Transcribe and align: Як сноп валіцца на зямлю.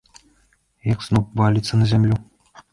Як 0.93 1.05
сноп 1.09 1.37
валіцца 1.43 1.73
на 1.85 1.93
зямлю. 1.95 2.15